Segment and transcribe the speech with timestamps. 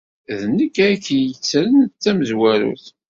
[0.39, 2.85] D nekk ay k-yettren d tamezwarut.